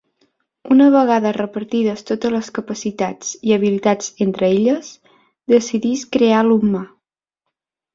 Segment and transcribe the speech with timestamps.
[0.75, 4.93] Una vegada repartides totes les capacitats i habilitats entre elles,
[5.57, 6.87] decidisc crear l'humà.